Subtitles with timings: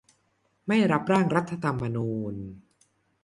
[0.67, 2.35] ไม่รับร่างรัฐธรรมนูญ